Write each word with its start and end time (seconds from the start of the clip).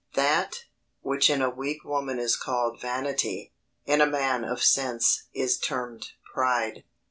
That, 0.15 0.61
which 1.01 1.29
in 1.29 1.43
a 1.43 1.49
weak 1.51 1.83
woman 1.83 2.17
is 2.17 2.35
called 2.35 2.81
vanity, 2.81 3.53
in 3.85 4.01
a 4.01 4.07
man 4.07 4.43
of 4.43 4.63
sense 4.63 5.25
is 5.31 5.59
termed 5.59 6.13
pride. 6.33 6.83